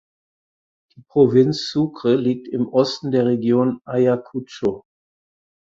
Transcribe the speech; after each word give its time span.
Die 0.95 1.03
Provinz 1.07 1.69
Sucre 1.69 2.15
liegt 2.15 2.47
im 2.47 2.67
Osten 2.67 3.11
der 3.11 3.27
Region 3.27 3.81
Ayacucho. 3.85 4.83